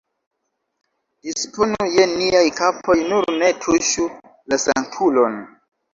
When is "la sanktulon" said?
4.55-5.37